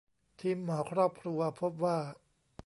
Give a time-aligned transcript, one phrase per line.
[0.41, 1.97] ทีมหมอครอบครัวพบว่า